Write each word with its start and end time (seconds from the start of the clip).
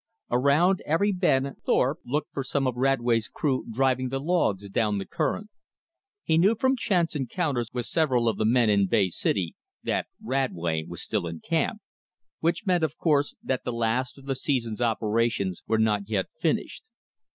Around 0.31 0.81
every 0.87 1.11
bend 1.11 1.47
Thorpe 1.63 1.99
looked 2.03 2.33
for 2.33 2.43
some 2.43 2.65
of 2.65 2.73
Radway's 2.75 3.27
crew 3.27 3.67
"driving" 3.71 4.09
the 4.09 4.19
logs 4.19 4.67
down 4.67 4.97
the 4.97 5.05
current. 5.05 5.51
He 6.23 6.39
knew 6.39 6.55
from 6.55 6.75
chance 6.75 7.15
encounters 7.15 7.69
with 7.71 7.85
several 7.85 8.27
of 8.27 8.37
the 8.37 8.45
men 8.45 8.67
in 8.67 8.87
Bay 8.87 9.09
City 9.09 9.53
that 9.83 10.07
Radway 10.19 10.83
was 10.87 11.03
still 11.03 11.27
in 11.27 11.39
camp; 11.39 11.81
which 12.39 12.65
meant, 12.65 12.83
of 12.83 12.97
course, 12.97 13.35
that 13.43 13.63
the 13.63 13.71
last 13.73 14.17
of 14.17 14.25
the 14.25 14.33
season's 14.33 14.81
operations 14.81 15.61
were 15.67 15.77
not 15.77 16.09
yet 16.09 16.25
finished. 16.41 16.83